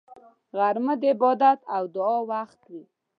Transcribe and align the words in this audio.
غرمه 0.57 0.93
د 1.01 1.03
عبادت 1.13 1.59
او 1.75 1.83
دعا 1.95 2.17
وخت 2.31 2.59
وي 2.71 2.83